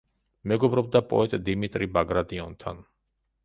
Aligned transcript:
მეგობრობდა 0.51 1.01
პოეტ 1.11 1.37
დიმიტრი 1.51 1.91
ბაგრატიონთან. 1.99 2.85